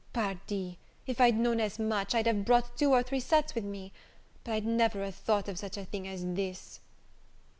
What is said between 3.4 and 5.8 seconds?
with me: but I'd never a thought of such